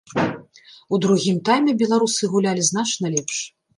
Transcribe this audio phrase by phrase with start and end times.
[0.95, 3.37] У другім тайме беларусы гулялі значна лепш.